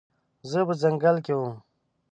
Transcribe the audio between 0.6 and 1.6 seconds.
په ځنګل کې وم